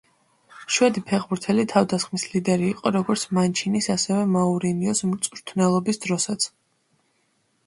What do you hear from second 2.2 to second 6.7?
ლიდერი იყო როგორც მანჩინის, ასევე მაურინიოს მწვრთნელობის დროსაც.